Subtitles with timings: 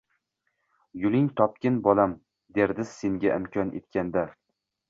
[1.03, 2.17] Yuling topgin bolam
[2.57, 4.29] derdiz senga imkon etganda